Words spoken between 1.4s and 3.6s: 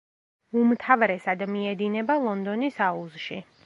მიედინება ლონდონის აუზში.